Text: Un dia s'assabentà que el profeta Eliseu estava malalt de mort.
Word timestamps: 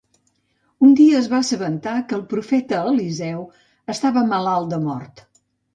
Un 0.87 0.95
dia 1.01 1.21
s'assabentà 1.25 1.93
que 2.07 2.19
el 2.21 2.25
profeta 2.33 2.81
Eliseu 2.95 3.45
estava 3.97 4.29
malalt 4.35 4.75
de 4.75 4.83
mort. 4.91 5.29